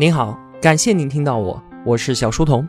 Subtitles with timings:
[0.00, 2.64] 您好，感谢您听到我，我是小书童。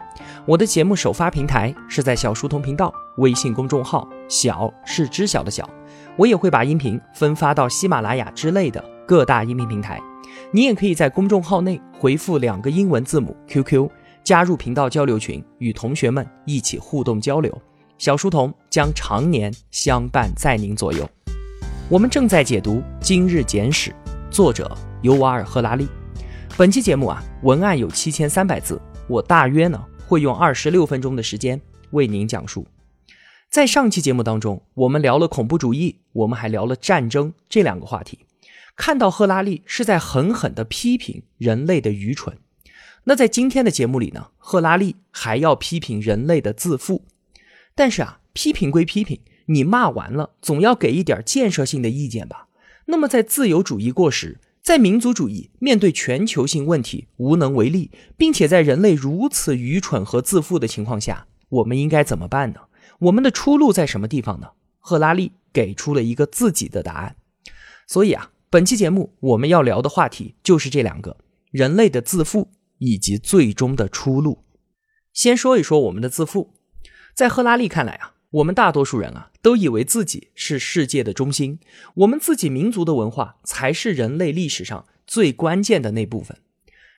[0.47, 5.69] 我的节目首发平台是在小书童频道微信公众号，小是知晓的小。
[6.17, 10.01] 我也会把音频分发到喜马拉雅之类的各大音频平台。
[10.49, 13.87] 你也可以在公众号内回复两个英文字母 QQ，
[14.23, 17.55] 加入频道交流群，与同学们一起互动交流。
[17.99, 21.07] 小书童将常年相伴在您左右。
[21.89, 23.91] 我们正在解读《今日简史》，
[24.31, 25.87] 作者尤瓦尔·赫拉利。
[26.59, 32.67] 本期节目啊，文案有七千三百字，我大约呢会用二十六分钟的时间为您讲述。
[33.49, 38.25] 在上期节目当中，我们聊了恐怖主义，我们还聊了战争这两个话题。
[38.75, 42.37] 看到赫拉利是在狠狠地批评人类的愚蠢。
[43.05, 47.05] 那在今天的节目里呢，赫拉利还要批评人类的自负。
[47.73, 52.49] 但是啊，批评归批评，你骂完了，总要给一点建设性的意见吧？
[52.87, 54.41] 那么在自由主义过时。
[54.69, 62.59] 在民族主义面对全球性问题无能为力，并且在人类如此愚蠢和自负的情况下，我们应该怎么办呢？
[62.99, 64.49] 我们的出路在什么地方呢？
[64.77, 67.15] 赫拉利给出了一个自己的答案。
[67.87, 71.17] 所以啊，本期节目我们要聊的话题就是这两个：
[71.49, 74.43] 人类的自负以及最终的出路。
[75.11, 76.53] 先说一说我们的自负，
[77.15, 78.13] 在赫拉利看来啊。
[78.31, 81.59] 我们大多数人啊，都以为自己是世界的中心，
[81.95, 86.37] 我们自己民族的文化才是人类历史上最关键的那部分。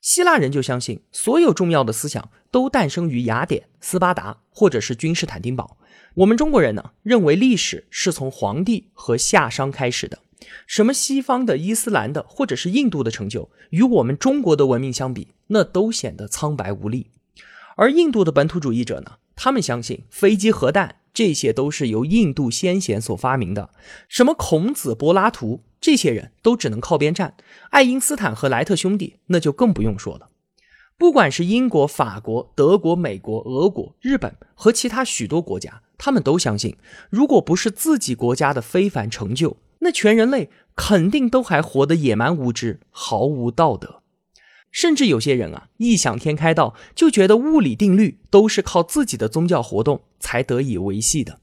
[0.02, 5.78] 希腊人就相信，所有重要的思想都诞生于雅典、斯巴达或者是君士坦丁堡。
[6.16, 10.18] 我们中国人呢，认为历史是从黄帝和夏商开始的。
[10.66, 17.06] 什么西方的、伊斯兰的或者是印度的成就，与我们中国的文明相比，那都显得苍白无力。
[17.76, 20.96] 而印度的本土主义者呢，他们相信飞机、核弹。
[21.14, 23.68] 这些都是由印度先贤所发明的，
[24.08, 27.34] 什么孔子、柏拉图，这些人都只能靠边站。
[27.68, 30.30] 爱因斯坦和莱特兄弟，那就更不用说了。
[30.96, 36.78] 不管是英国、法国、德国、美国、俄国、日本和其他许多国家，他们都相信，
[37.10, 44.01] 如果不是自己国家的非凡成就，那全人类肯定都还活得野蛮无知，毫无道德。
[44.72, 51.40] 甚至有些人啊，异想天开到就觉得物理定律都是靠自己的宗教活动才得以维系的，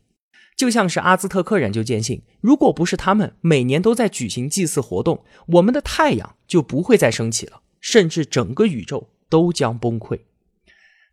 [0.57, 10.22] 就像是阿兹特克人就坚信，如果不是他们每年都在举行祭祀活动，我们的太阳就不会再升起了，甚至整个宇宙都将崩溃。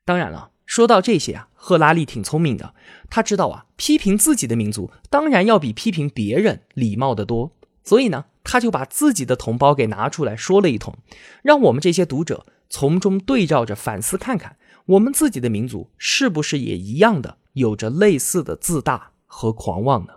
[0.06, 2.74] 当然了，说到这些啊，赫拉利挺聪明的，
[3.10, 7.52] 他知道啊，批评自己的民族当然要比批评别人礼貌得多，
[7.84, 8.24] 所以呢。
[8.48, 10.96] 他就把自己的同胞给拿出来说了一通，
[11.42, 20.14] 让我们这些读者从中对照着反思看看，我们自己的民族是不是也一样的有着类似的自大和狂妄呢？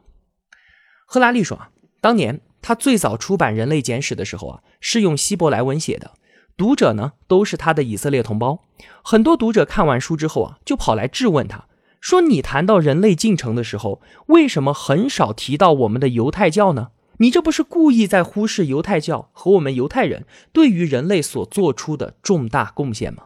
[1.08, 6.12] 赫拉利说啊，当年他最早出版《人类简史》的时候啊，是用希伯来文写的，
[6.56, 8.60] 读者呢都是他的以色列同胞。
[9.04, 11.66] 很多读者看完书之后啊，就跑来质问他
[12.00, 16.90] 说：“你谈到人类进程的时候，为什么很少提到我们的犹太教呢？”
[17.22, 23.25] 你这不是故意在忽视犹太教和我们犹太人对于人类所做出的重大贡献吗？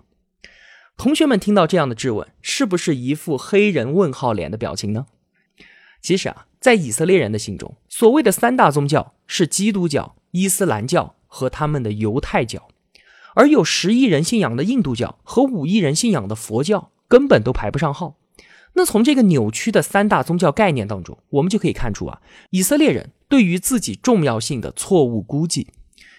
[0.98, 5.06] 同学们听到这样的质问，是不是一副黑人问号脸的表情呢？
[6.02, 12.68] 其实啊，在以色列人的心中，所谓的三大宗教是基督教、伊斯兰教和他们的犹太教，
[13.36, 18.18] 而有十亿人信仰的印度教和五亿人信仰的佛教根本都排不上号。
[18.74, 25.70] 那从这个扭曲的三大宗教概念当中，我们就可以看出啊，以色列人对于自己重要性的错误估计。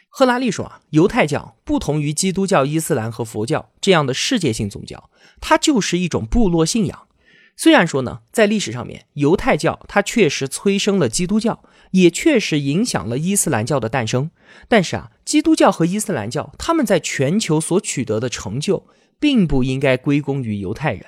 [0.08, 5.08] 赫拉利说啊，犹太教不同于基督教、伊斯兰和佛教这样的世界性宗教，
[5.41, 7.06] 它就是一种部落信仰。
[7.54, 14.32] 虽然说呢，在历史上面，犹太教它确实催生了基督教，也确实影响了伊斯兰教的诞生，
[14.66, 18.88] 但是啊，基督教和伊斯兰教他们在全球所取得的成就，
[19.20, 21.06] 并不应该归功于犹太人。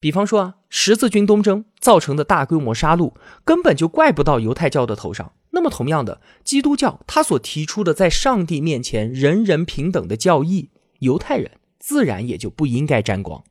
[0.00, 3.12] 比方说啊，十字军东征造成的大规模杀戮，
[3.44, 5.32] 根本就怪不到犹太教的头上。
[5.50, 10.70] 那么，同样的，基督教他所提出的在上帝面前人人平等的教义，
[11.00, 13.44] 犹太人自然也就不应该沾光。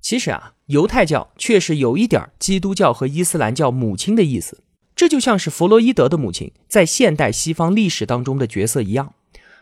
[0.00, 4.62] 其实啊，犹太教确实有一点基督教和伊斯兰教母亲的意思，
[4.94, 9.14] 这就像是弗洛伊德的母亲在现代西方历史当中的角色一样。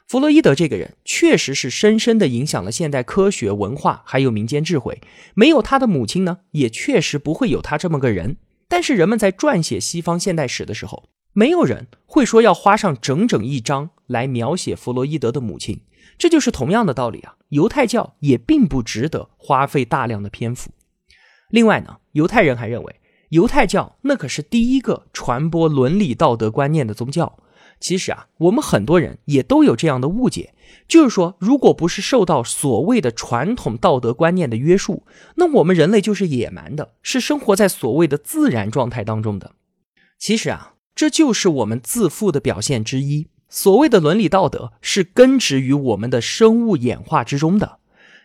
[0.08, 5.02] 弗洛伊德这个人确实是深深的影响了现代科学、文化，还有民间智慧。
[5.34, 8.38] 没有他的母亲呢，也确实不会有他这么个人。
[8.68, 15.82] 但是人们在撰写西方现代史的时候，没有人会说要花上整整一章来描写弗洛伊德的母亲。
[16.16, 20.70] 这就是同样的道理啊，犹太教也并不值得花费大量的篇幅。
[21.50, 22.96] 另外呢，犹太人还认为，
[23.28, 27.38] 犹太教那可是第一个传播伦理道德观念的宗教。
[27.80, 30.52] 其实啊，我们很多人也都有这样的误解，
[30.88, 35.04] 就是说，如果不是受到所谓的传统道德观念的约束，
[35.36, 39.52] 那我们人类就是野蛮的，是生活在所谓的自然状态当中的。
[40.18, 43.28] 其实啊，这就是我们自负的表现之一。
[43.48, 47.78] 所谓的伦理道德是根植于我们的生物演化之中的。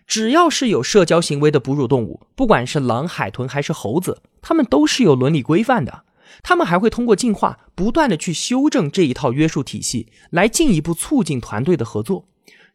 [0.05, 6.03] 只要是有社交行为的哺乳动物，不管是狼、海豚还是猴子，它们都是有伦理规范的。
[6.41, 12.27] 他们还会通过进化，不断的去修正这一套约束体系，来进一步促进团队的合作。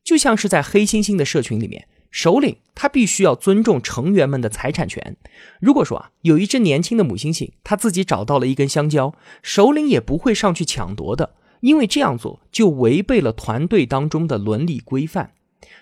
[0.05, 5.17] 就像是在黑猩猩的社群里面，首领他必须要尊重成员们的财产权。
[5.61, 15.33] 如果说啊，有一只年轻的母猩猩，它自己找到了一根香蕉，首领也不会上去抢夺的，因为这样做就违背了团队当中的伦理规范。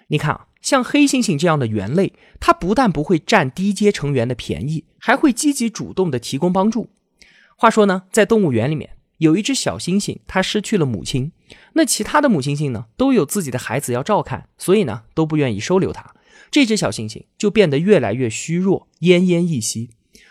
[0.08, 6.88] 你看啊，像黑猩猩这样的猿类，它不但不会占低阶成员的便宜，还会积极主动的提供帮助。
[7.58, 11.32] 话说呢，在动物园里面有一只小猩猩，它失去了母亲。
[11.72, 16.14] 那其他的母猩猩呢，都有自己的孩子要照看，所以呢，都不愿意收留它。
[16.50, 19.88] 这只小猩猩就变得越来越虚弱，奄奄一息。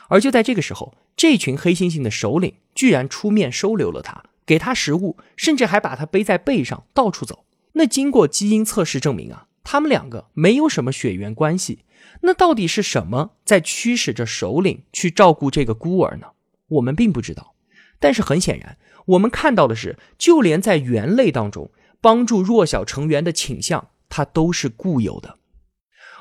[0.08, 7.46] 而就在这个时候，这群黑猩猩的首领居然出面收留了它，给它食物，甚至还把它背在背上到处走。
[7.74, 11.80] 那经过基因测试证明啊，他们两个没有什么血缘关系。
[12.22, 16.28] 那到底是什么在驱使着首领去照顾这个孤儿呢？
[16.68, 17.56] 我们并不知道，
[18.00, 21.72] 但是很显然，我们看到的是，就连在猿类当中，
[22.02, 25.38] 帮助弱小成员的倾向，它都是固有的。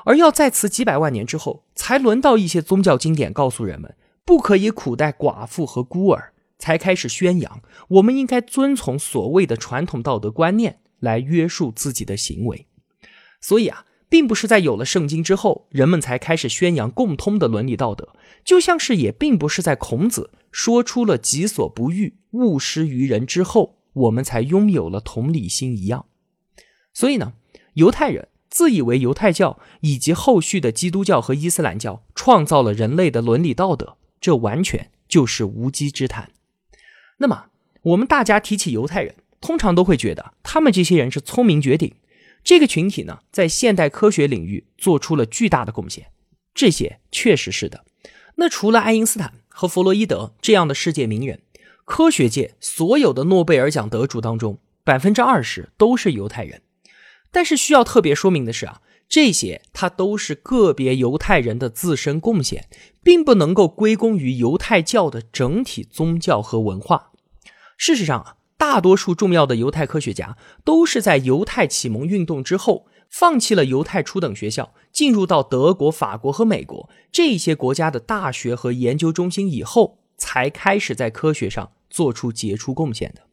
[0.05, 12.67] 而要在此几百万年之后，才轮到一些宗教经典告诉人们，不可以苦待寡妇和孤儿，才开始宣扬，我们应该遵从所谓的传统道德观念来约束自己的行为。
[13.41, 13.84] 所以啊。
[14.07, 18.09] 并不是在有了圣经之后，人们才开始宣扬共通的伦理道德，
[18.43, 26.05] 就像是也并不是在孔子说出了“己所不欲，勿施于人”之后，我们才拥有了同理心一样。
[26.93, 27.33] 所以呢，
[27.73, 36.31] 犹太人自以为犹太教以及后续的基督教和伊斯兰教创造了人类的伦理道德，这完全就是无稽之谈。
[37.17, 37.47] 那么，
[37.81, 41.93] 我们大家提起犹太人，通常都会觉得他们这些人是聪明绝顶。
[42.45, 46.11] 这个群体呢，在现代科学领域做出了巨大的贡献，
[46.53, 47.83] 这些确实是的。
[48.35, 51.41] 那除了爱因斯坦和弗洛伊德这样的世界名人，
[51.85, 56.61] 科学界所有的诺贝尔奖得主当中，百分之二十都是犹太人。
[57.31, 62.69] 但是需要特别说明的是啊，这些他都是个别犹太人的自身贡献，
[63.01, 67.11] 并不能够归功于犹太教的整体宗教和文化。
[67.75, 68.35] 事实上啊。
[68.57, 83.23] 大多数重要的犹太科学家都是在犹太启蒙运动之后，放弃了犹太初等学校，进入到德国、法国和美国这些国家的大学和研究中心以后，才开始在科学上做出杰出贡献的。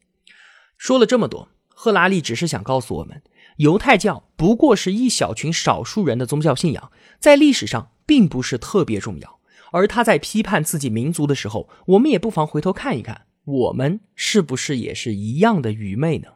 [0.77, 3.21] 说了这么多，赫拉利只是想告诉我们，
[3.57, 9.39] 犹太教不过是一小群少数人的宗教信仰，在历史上并不是特别重要。
[9.71, 13.25] 而他在批判自己民族的时候，我们也不妨回头看一看。
[13.45, 16.29] 我们是不是也是一样的愚昧呢？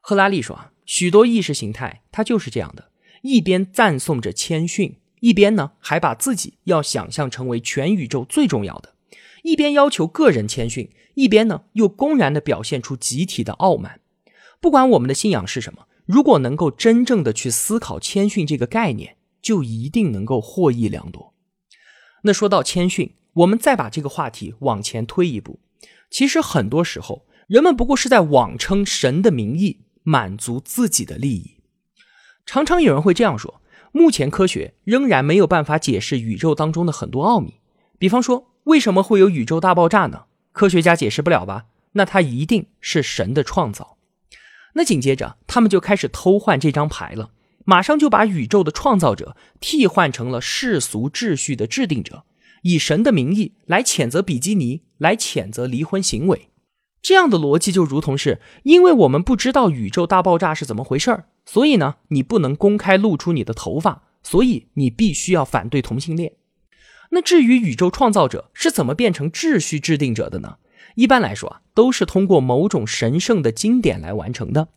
[0.00, 2.90] 赫拉利说啊，许多意识形态它就是这样的，
[3.22, 8.90] 一边赞颂着谦逊，一边呢还把自己要想象成为全宇宙最重要的；
[9.42, 14.00] 一边要求个人谦逊，一边呢又公然的表现出集体的傲慢。
[14.60, 21.34] 不管我们的信仰是什么，如果能够真正的去思考谦逊这个概念，就一定能够获益良多。
[22.22, 25.58] 那说到谦逊，我们再把这个话题往前推一步。
[26.10, 31.56] 其实很多时候，人们不过是在妄称神的名义满足自己的利益。
[32.46, 33.60] 常常有人会这样说：
[33.92, 37.60] 目前科学仍然没有办法解释宇宙当中的很多奥秘。
[37.98, 40.24] 比方说，为什么会有宇宙大爆炸呢？
[40.52, 41.66] 科学家解释不了吧？
[41.92, 43.96] 那它一定是神的创造。
[44.74, 47.30] 那紧接着，他们就开始偷换这张牌了，
[47.64, 52.24] 马上就把宇宙的创造者替换成了世俗秩序的制定者。
[52.64, 56.48] 以神的名义来谴责比基尼，来谴责离婚行为，
[57.02, 66.32] 这样的逻辑就如同是因为我们不知道宇宙大爆炸是怎么回事儿，所以呢，你不能公开露出你的头发，所以你必须要反对同性恋。
[67.10, 70.56] 那至于宇宙创造者是怎么变成秩序制定者的呢？
[70.94, 74.68] 一般来说啊，都是通过某种神圣的经典来完成的，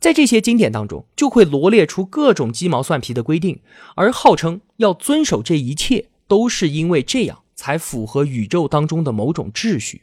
[0.00, 3.60] 在这些经典当中，就会罗列出各种鸡毛蒜皮的规定，
[3.94, 6.08] 而号称要遵守这一切。
[6.28, 10.02] 都是因为这样才符合宇宙当中的某种秩序。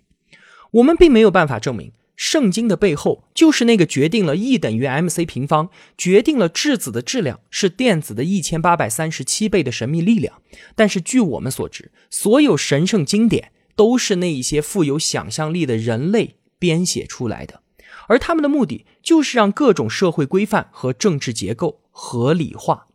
[0.72, 10.42] 我们并没有办法证明圣经的背后就是那个决定了 E 等于 mc 平方，决定了质子的质量是电子的一千八百三十七倍的神秘力量。
[10.75, 17.62] 但是据我们所知，所有神圣经典都是那一些富有想象力的人类编写出来的。
[18.08, 22.88] 而他们的目的就是让各种社会规范和政治结构合理化。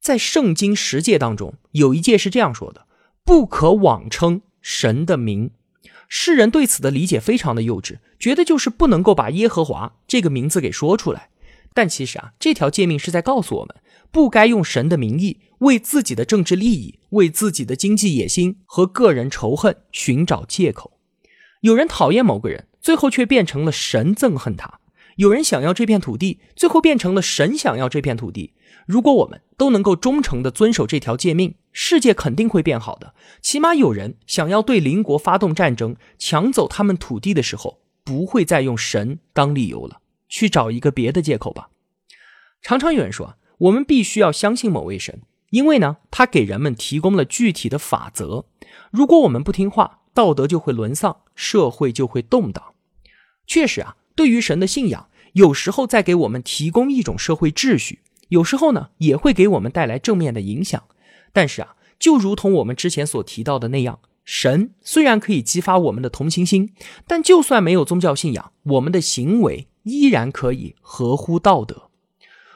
[0.00, 2.86] 在圣经十诫当中，有一诫是这样说的
[3.22, 5.50] ：“不可妄称神的名。”
[6.08, 11.28] 世人对此的理解非常的幼稚，觉得就是不能够把耶和华这个名字给说出来。
[11.72, 13.76] 但其实啊，这条诫命是在告诉我们，
[14.10, 20.98] 不该用神的名义为自己的政治利益、为自己的经济野心和个人仇恨寻找借口。
[21.60, 24.80] 有人讨厌某个人，最后却变成了神憎恨他；
[25.16, 28.54] 有人想要这片土地，最后变成了神想要这片土地。
[28.90, 33.14] 如果我们都能够忠诚地遵守这条诫命，世界肯定会变好的。
[33.40, 41.68] 起码有人想要对邻国发动战争，抢走他们土地的时候，不会再用神当理由了，去找一个别的借口吧。
[42.62, 48.46] 常常有人说，我们必须要相信某位神，因为呢，他给人们提供了具体的法则。
[48.90, 52.74] 如果我们不听话，道德就会沦丧，社会就会动荡。
[53.46, 58.00] 确实啊，对于神的信仰，有时候在给我们提供一种社会秩序。
[58.30, 60.82] 有时候呢，也会给我们带来正面的影响。
[61.32, 66.72] 但是啊，就如同我们之前所提到的那样，神虽然可以激发我们的同情心，
[67.06, 71.90] 但就算没有宗教信仰，我们的行为依然可以合乎道德。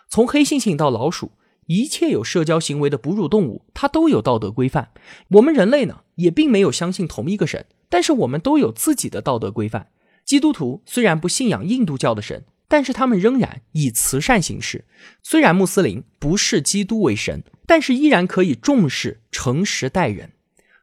[0.08, 1.32] 从黑猩猩到老鼠，
[1.66, 4.90] 一切有社交行为的哺乳动物，它都有道德规范。
[5.28, 9.88] 我们人类呢，也并没有相信同一个神，但是我们都有自己的道德规范。
[10.24, 12.44] 基督徒虽然不信仰印度教的神。
[12.68, 14.84] 但是他们仍然以慈善行事。
[15.22, 20.32] 虽然穆斯林不视基督为神，但是依然可以重视诚实待人。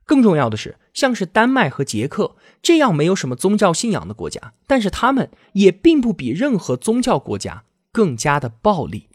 [0.06, 9.10] 更重要的是，像是丹麦和捷克这样没有什么宗教信仰的国家，但是他们也并不比任何宗教国家更加的暴力。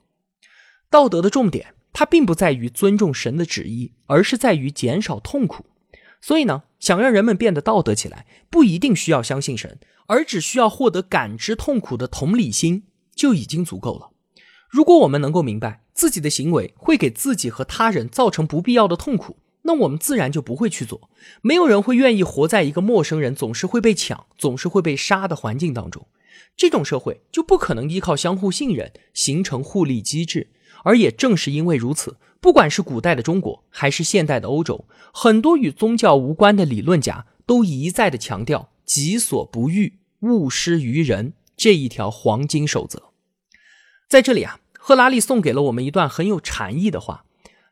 [0.88, 5.66] 道德的重点，它并不在于尊重神的旨意，而是在于减少痛苦。
[6.20, 9.78] 所以呢，想让人们变得道德起来，不一定需要相信神。
[10.08, 14.10] 而只需要获得感知痛苦的同理心就已经足够了。
[14.68, 21.10] 如果我们能够明白自己的行为会给自己和他人造成不必要的痛苦，那我们自然就不会去做。
[21.42, 26.06] 没有人会愿意活在一个陌生人总是会被抢、总是会被杀的环境当中。
[26.56, 30.50] 这种社会就不可能依靠相互信任形成互利机制。
[30.84, 38.70] 而也正是因为如此，不管是古代的中国还是现代的欧洲，很多与宗教无关的理论家都一再的强调。
[38.84, 43.10] 己所不欲，勿施于人这一条黄金守则，
[44.08, 47.24] 在这里啊，赫拉利送给了我们一段很有禅意的话。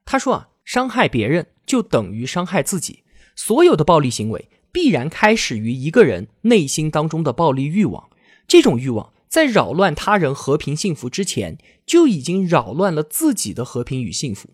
[0.04, 3.04] 他说啊，伤害别人就等于伤害自己。
[3.37, 8.11] 所有的暴力行为必然开始于一个人内心当中的暴力欲望。
[8.49, 14.50] 这种欲望在扰乱他人和平幸福之前，就已经扰乱了自己的和平与幸福。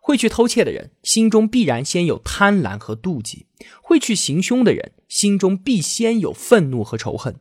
[0.00, 3.46] 会去偷窃的人，心中必然先有贪婪和妒忌；
[3.80, 7.36] 会去行凶的人，心中必先有愤怒和仇恨。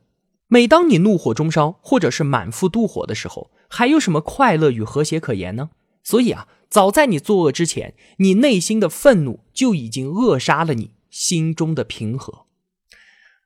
[0.46, 5.72] 每当你怒火中烧，或者是满腹妒火的时候，还有什么快乐与和谐可言呢？
[6.04, 12.46] 所以啊，早在你作恶之前，你内心的愤怒就已经扼杀了你心中的平和。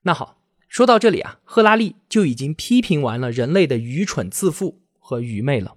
[0.04, 0.39] 那好，
[0.70, 5.76] 说到这里啊，赫拉利就已经批评完了人类的愚蠢、自负和愚昧了。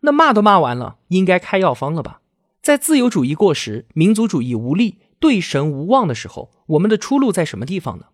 [0.00, 2.22] 那骂都骂完了，应该开药方了吧？
[2.62, 8.06] 在自由主义过时、民族主义无力、对神无望的时候，我们的出路在什么地方呢？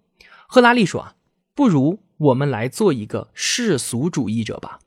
[0.49, 1.15] 赫拉利说啊，
[1.55, 4.81] 不如我们来做一个世俗主义者吧。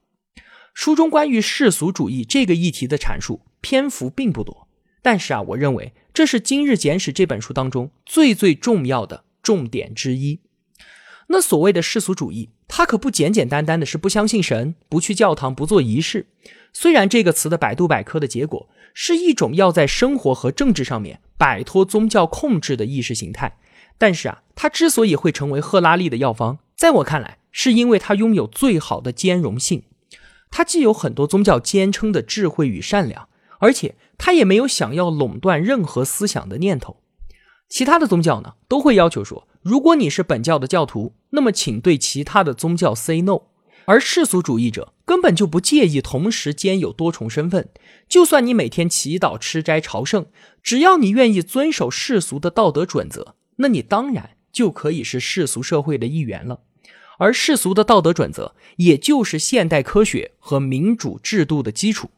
[0.73, 4.67] 书中关于世俗主义这个议题的阐述篇幅并不多，
[5.01, 10.41] 但是啊，我认为这是《今日简史》这本书当中最最重要的重点之一。
[11.27, 16.27] 那所谓的世俗主义，它可不简简单单的是不相信神、不去教堂、不做仪式。
[16.73, 23.57] 虽然这个词的百度百科的结果是一种要在生活和政治上面摆脱宗教控制的意识形态，
[23.97, 29.83] 但是啊，它之所以会成为赫拉利的药方，在我看来，是因为它拥有最好的兼容性。
[30.49, 33.27] 它既有很多宗教坚称的智慧与善良，
[33.59, 36.97] 而且它也没有想要垄断任何思想的念头。
[37.69, 43.41] 其他的宗教呢，都会要求说，如果你是本教的教徒，那么请对其他的宗教 say no。
[43.85, 47.69] 而世俗主义者根本就不介意同时兼有多重身份，
[48.09, 50.25] 就算你每天祈祷、吃斋、朝圣，
[50.61, 56.59] 只要你愿意遵守世俗的道德准则，那你当然就可以是世俗社会的一员了。
[57.19, 62.09] 而世俗的道德准则，也就是现代科学和民主制度的基础，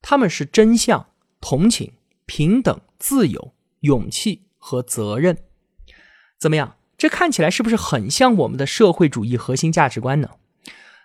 [0.00, 1.06] 他们是真相、
[1.40, 1.92] 同情、
[2.24, 5.38] 平等、自由、勇气和责任。
[6.38, 6.76] 怎么样？
[6.98, 10.32] 这看起来是不是很像我们的社会主义核心价值观呢？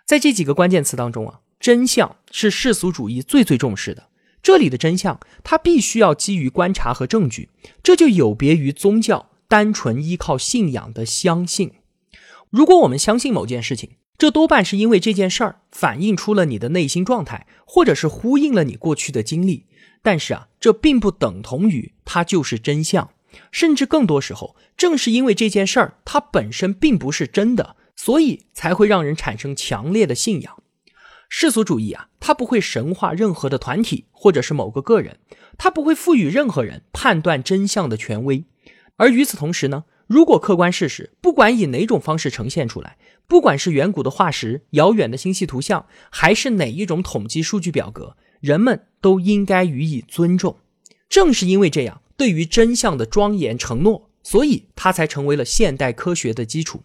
[0.04, 4.08] 在这几个关键词当中啊，真相是世俗主义最最重视的。
[4.42, 7.48] 这里的真相，它必须要基于观察和证据，
[7.82, 11.72] 这就有别于宗教单纯依靠信仰的相信。
[12.50, 19.64] 如果我们相信某件事情，这多半是因为这件事儿反映出了你的内心状态，或者是呼应了你过去的经历。
[20.02, 23.10] 但是啊，这并不等同于它就是真相，
[23.50, 30.62] 甚至更多时候，正是因为这件事儿它本身并不是真的，所以才会让人产生强烈的信仰。
[31.28, 35.18] 世俗主义啊，它不会神化任何的团体或者是某个个人，
[35.58, 38.44] 它不会赋予任何人判断真相的权威。
[38.96, 50.58] 而与此同时呢，如果客观事实不管以哪种方式呈现出来，不管是远古的化石、遥远的星系图像，还是哪一种统计数据表格，人们都应该予以尊重。
[51.08, 56.82] 正是因为这样，对于真相的庄严承诺，所以它才成为了现代科学的基础。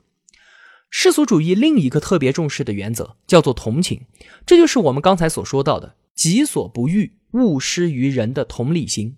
[0.90, 4.02] 世俗主义另一个特别重视的原则叫做同情，
[4.46, 9.16] 这就是我们刚才所说到的“己所不欲，勿施于人”的同理心。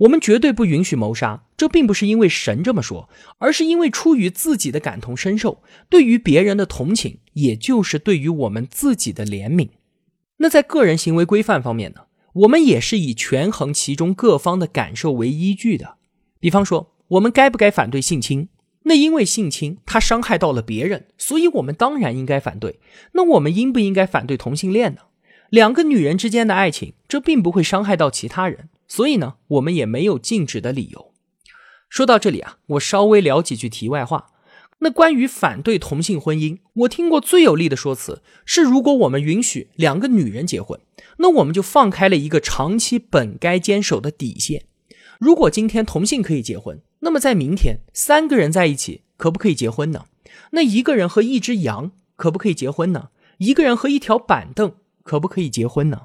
[0.00, 9.70] 我们绝对不允许谋杀，这并不是因为神这么说，而是因为出于自己的感同身受，对于别人的同情，也就是对于我们自己的怜悯。
[10.36, 12.02] 那在个人行为规范方面呢？
[12.38, 15.96] 我们也是以权衡其中各方的感受为依据的。
[16.38, 18.48] 比方说，我们该不该反对性侵？
[18.84, 22.78] 那因为性侵它伤害到了别人，所以我们当然应该反对。
[23.12, 25.02] 那我们应不应该反对同性恋呢？
[25.50, 28.68] 两个女人之间的爱情，这并不会伤害到其他人。
[28.86, 31.12] 所以呢，我们也没有禁止的理由。
[31.88, 34.30] 说到这里啊，我稍微聊几句题外话。
[34.80, 40.78] 那关于反对同性婚姻，我听过最有力的说辞是：如果我们允许两个女人结婚，
[41.18, 44.66] 那我们就放开了一个长期本该坚守的底线。
[45.18, 50.06] 如果今天同性可以结婚，那么在明天三个人在一起可不可以结婚呢？
[50.52, 53.08] 那一个人和一只羊可不可以结婚呢？
[53.38, 56.02] 一个人和一条板凳可不可以结婚呢？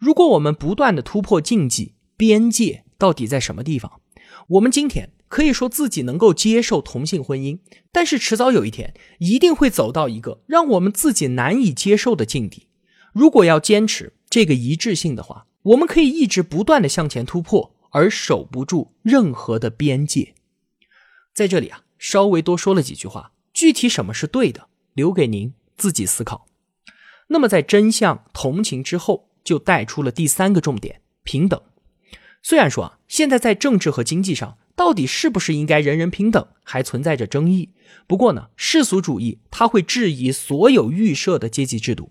[0.00, 4.00] 如果我们不断的突破禁忌，边界到底在什么地方？
[4.48, 7.60] 我们今天可以说自己能够接受同性婚姻，
[7.92, 12.66] 但是迟早有一天一定会走到一个让我们自己难以接受的境地。
[13.14, 20.34] 如果要坚持这个一致性的话，我们可以一直不断的向前突破，而守不住任何的边界。
[21.32, 26.48] 在这里啊，稍微多说了几句话，具体什么是对的，留给您自己思考。
[27.28, 31.62] 那么在真相、同情之后，就带出了第三个重点：平等。
[32.42, 37.70] 虽然说啊，现在在政治和经济上，到底是不是应该人人平等，还存在着争议。
[38.06, 42.10] 不过呢，世俗主义它会质疑所有预设的阶级制度，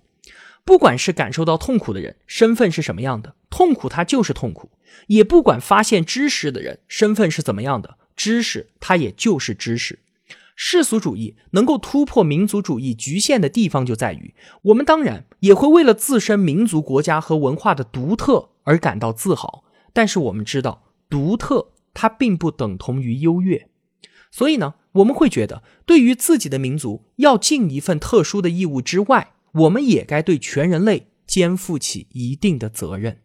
[0.63, 4.69] 不管是感受到痛苦的人身份是什么样的，痛苦它就是痛苦；
[5.07, 9.99] 也不管发现知识的人身份是怎么样的，知识它也就是知识。
[10.55, 19.63] 世俗主义能够突破民族主义局限的地方就在于，我们当然也会为了自身民族国家和文化的独特而感到自豪。
[19.93, 23.69] 但是我们知道，独特它并不等同于优越，
[24.32, 33.21] 所以呢，我们会觉得，对于自己的民族要尽一份特殊的义务之外，我们也该对全人类肩负起一定的责任。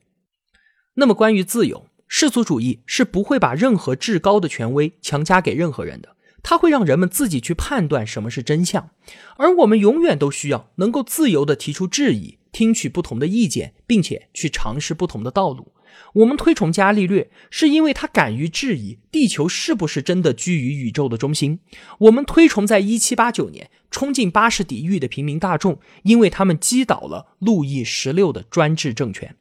[0.94, 8.90] 那么，关于自由，世俗主义是不会把任何至高的权威强加给任何人的，它会让人们自己去判断什么是真相，
[9.36, 15.73] 而我们永远都需要能够自由地提出质疑，听取不同的意见，并且去尝试不同的道路。
[16.14, 21.60] 我们推崇伽利略，是因为他敢于质疑地球是不是真的居于宇宙的中心。
[21.98, 29.36] 我们推崇在1789年冲进巴士底狱的平民大众，因为他们击倒了路易十六的专制政权。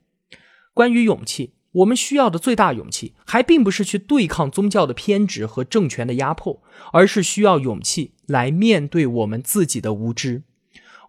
[0.74, 10.44] 关于勇气，我们需要的最大勇气，还并不是去对抗宗教的偏执和政权的压迫，而是需要勇气来面对我们自己的无知。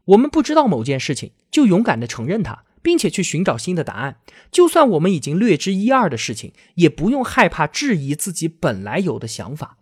[0.06, 2.63] 我们不知道某件事情，就勇敢地承认它。
[2.84, 4.18] 并且去寻找新的答案，
[4.52, 9.78] 就算我们已经略知一二的事情，也不用害怕质疑自己本来有的想法。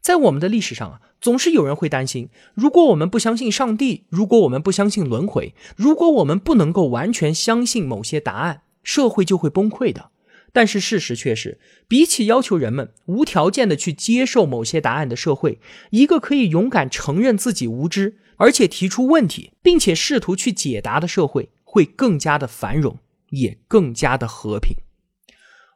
[0.00, 10.10] 在我们的历史上啊，总是有人会担心，如果我们不相信上帝，如果我们不相信轮回，如果我们不能够完全相信某些答案，社会就会崩溃的。
[10.52, 15.58] 但是事实却是，比起要求人们无条件的去接受某些答案的社会，
[15.90, 21.50] 一个可以勇敢承认自己无知，而且提出问题，并且试图去解答的社会。
[21.76, 24.78] 会更加的繁荣，也更加的和平。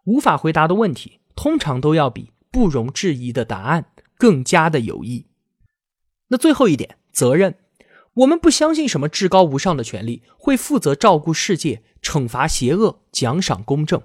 [0.06, 5.26] 无法回答的问题，通常都要比不容置疑的答案更加的有益。
[6.28, 7.56] 那最后一点，责任，
[8.14, 14.00] 我们不相信什么至高无上的权利会负责照顾世界、惩罚邪恶、奖赏公正，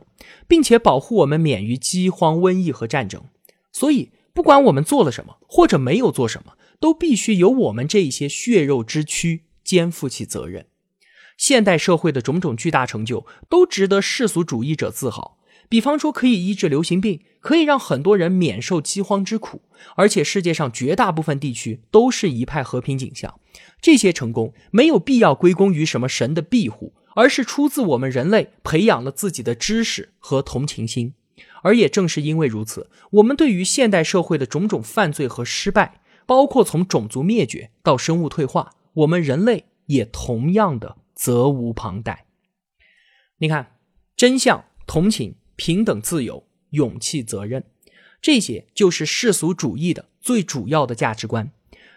[0.49, 3.23] 并且保护我们免于饥荒、瘟疫和战争。
[3.71, 10.65] 所以，不管我们做了什么或者没有做什么，都必须由我们这一些血肉之躯肩负起责任。
[11.38, 15.38] 现代社会的种种巨大成就都值得世俗主义者自豪。
[15.67, 19.63] 比方说，可以医治流行病，可以让很多人免受饥荒之苦，
[19.95, 23.39] 而且世界上绝大部分地区都是一派和平景象。
[23.82, 31.13] 这些成功没有必要归功于什么神的庇护，而是出自我们人类培养了自己的知识和同情心。
[31.63, 42.28] 而也正是因为如此，我们对于现代社会的种种犯罪和失败，包括从种族灭绝到生物退化，我们人类也同样的责无旁贷。
[43.39, 43.78] 你看，
[44.15, 47.63] 真相、同情、平等、自由、勇气、责任，
[48.21, 51.51] 这些就是世俗主义的最主要的价值观。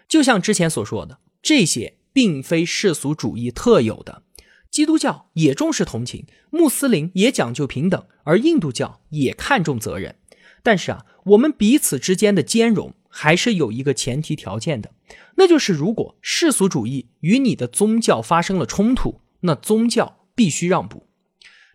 [0.07, 4.23] 就像之前所说的，这些并非世俗主义特有的。
[4.71, 10.15] 基督教也重视同情，穆斯林也讲究平等，而印度教也看重责任。
[10.61, 14.91] 但是啊，我们彼此之间的兼容还是有一个前提条件的，
[15.35, 21.07] 那就是如果世俗主义与你的宗教发生了冲突，那宗教必须让步。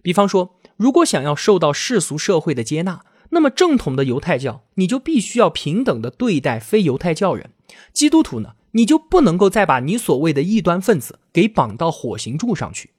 [0.02, 7.48] 比方说，如果想要受到世俗社会的接纳，那么正统的犹太教你就必须要平等的对待非犹太教人；
[7.92, 12.90] 基督徒呢，你就不能够再把你所谓的异端分子给绑到火刑柱上去；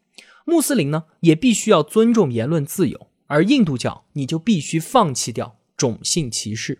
[0.43, 6.79] 穆斯林呢，也必须要尊重言论自由；而印度教你就必须放弃掉种姓歧视。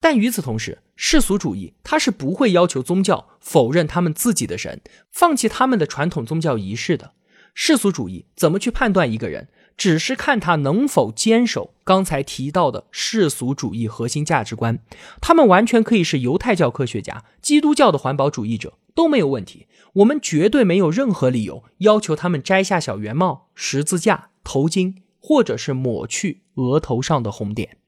[0.00, 4.80] 但与此同时，世俗主义它是不会要求宗教否认他们自己的神，
[5.10, 7.12] 放弃他们的传统宗教仪式的。
[7.54, 14.78] 世俗主义怎么去判断一个人，只是看他能否坚守刚才提到的世俗主义核心价值观。
[15.22, 19.66] 他们完全可以是犹太教科学家、基督教的环保主义者都没有问题。
[19.94, 27.78] 我们绝对没有任何理由要求他们摘下小圆帽、十字架、头巾，或者是抹去额头上的红点，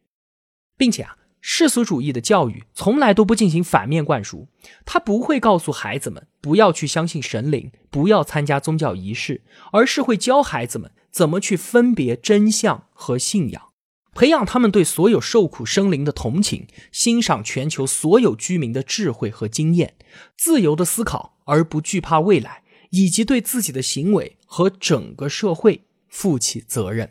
[0.78, 1.16] 并且啊。
[1.40, 4.48] 世俗主义的教育从来都不进行反面灌输，
[4.84, 13.68] 他不会告诉孩子们不要去相信神灵，不要参加宗教仪式，而是会教孩子们怎么去分别真相和信仰，
[14.14, 19.94] 培养他们对所有受苦生灵的同情，欣赏全球所有居民的智慧和经验，
[20.36, 27.10] 自由的思考而不惧怕未来，以及对自己的行为和整个社会负起责任。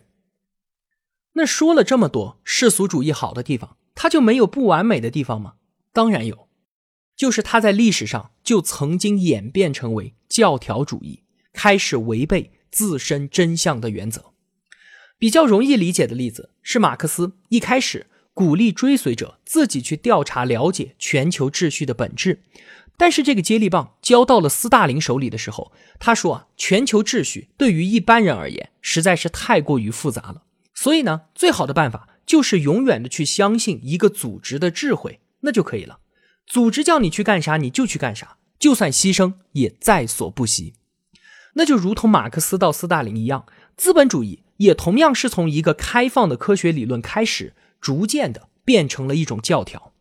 [1.34, 3.77] 那说了这么多世俗主义好的地方。
[4.00, 5.56] 它就没有不完美的地方吗？
[5.92, 6.48] 当然有，
[7.16, 14.34] 就是它在历史上就曾经演变成为教条主义，开始违背自身真相的原则。
[15.18, 18.06] 比较容易理解的例子是马克思一开始
[18.36, 22.44] 鼓励追随者自己去调查了解全球秩序的本质，
[22.98, 30.44] 但是这个接力棒交到了斯大林手里的时候，他说啊，全球秩序对于一般人而言实在是太过于复杂了，
[30.76, 32.10] 所以呢，最好的办法。
[32.28, 35.98] 就是永远的去相信一个组织的智慧，那就可以了。
[36.46, 40.76] 组织叫你去干啥，你就去干啥，就算牺牲也在所不惜。
[41.54, 49.94] 那就如同马克思到斯大林一样，资本主义也同样是从一个开放的科学理论开始，逐渐的变成了一种教条。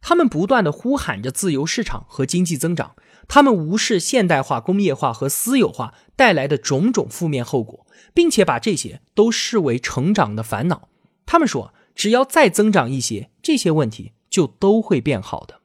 [0.00, 2.94] 他们不断的呼喊着自由市场和经济增长，
[3.26, 10.88] 他们无视现代化、工业化和私有化带来的种种负面后果，并且把这些都视为成长的烦恼。
[11.30, 15.60] 他们说，只要再增长一些，这些问题就都会变好的。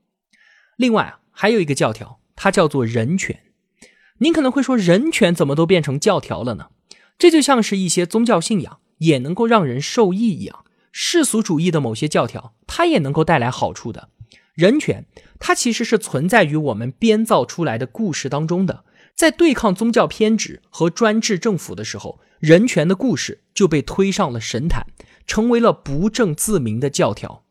[0.75, 3.43] 另外啊，还有一个教条，它叫做人权。
[4.17, 6.67] 您可能会说，人权怎么都变成教条了呢？
[7.17, 14.09] 这就像是一些宗教信仰也能够让人受益一样，世俗主义的某些教条，它也能够带来好处的。
[14.55, 15.05] 人权，
[15.39, 18.83] 它其实是存在于我们编造出来的故事当中的。
[19.15, 24.85] 在对抗宗教偏执和专制政府的时候，人权的故事就被推上了神坛。
[25.25, 27.43] 成为了不正自明的教条。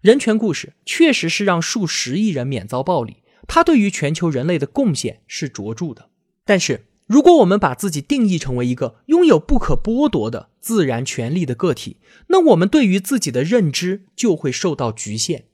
[0.00, 6.08] 人权故事确实是让数十亿人免遭暴力，它对于全球人类的贡献是卓著的。
[6.44, 15.44] 但是，如果我们把自己定义成为一个拥有不可剥夺的自然权利的个体，那我们对于自己的认知就会受到局限，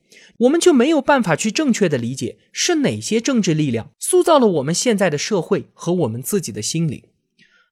[0.40, 7.02] 我们就没有办法去正确的理解是哪些政治力量塑造了我们现在的社会和我们自己的心灵。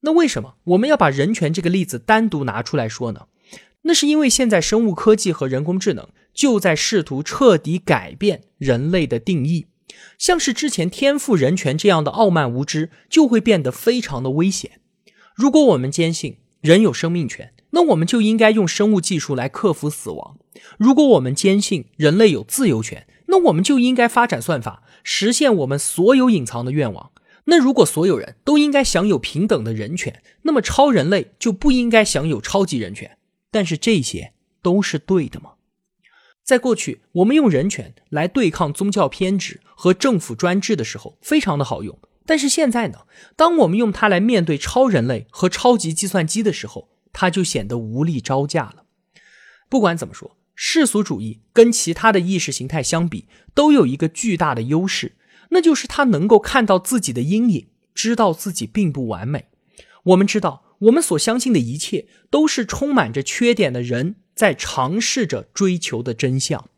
[0.01, 3.27] 那为什么我们要把人权这个例子单独拿出来说呢？
[3.87, 9.67] 那是因为现在生物科技和人工智能就在试图彻底改变人类的定义，
[10.19, 14.81] 像是之前天赋人权这样的傲慢无知就会变得非常的危险。
[15.35, 20.37] 如果我们坚信人有生命权，那我们就应该用生物技术来克服死亡；
[20.79, 27.11] 如果我们坚信人类有自由权，那我们就应该发展算法实现我们所有隐藏的愿望。
[27.47, 33.19] 那如果所有人都应该享有平等的人权，那么超人类就不应该享有超级人权。
[33.55, 35.53] 但是这些都是对的吗？
[36.43, 41.97] 在过去，我们用人权来对抗宗教偏执和政府专制的时候，非常的好用。
[42.27, 48.87] 但是现在呢，当我们用它来面对超人类和超级计算机的时候，它就显得无力招架了。
[49.69, 55.15] 不管怎么说，世俗主义跟其他的意识形态相比，都有一个巨大的优势，
[55.51, 59.45] 那就是它能够看到自己的阴影，知道自己并不完美。
[60.07, 66.69] 我们知道，我们所相信的一切都是充满着缺点的人在尝试着追求的真相。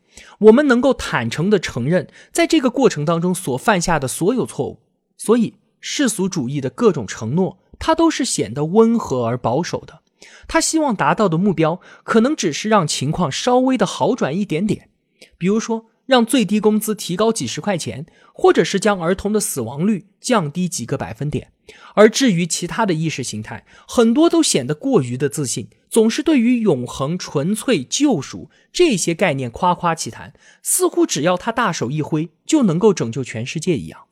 [0.40, 4.80] 我们能够坦诚地承认，在这个过程当中所犯下的所有错误。
[5.16, 10.00] 所以，世俗主义的各种承诺，它都是显得温和而保守的。
[10.48, 14.88] 他希望达到的目标，可能只是让情况稍微的好转一点点，
[15.36, 21.52] 比如说让最低工资提高几十块钱，或者是将儿童的死亡率降低几个百分点。
[21.94, 34.04] 而至于其他的意识形态，很多都显得过于的自信，总是对于永恒、纯粹、救赎这些概念夸夸其谈，似乎只要他大手一挥就能够拯救全世界一样。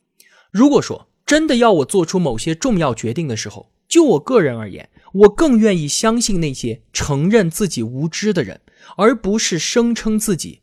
[0.51, 8.63] 如果说真的要我做出某些重要决定的时候，就我个人而言，我更愿意相信那些承认自己无知的人，
[8.97, 10.63] 而不是声称自己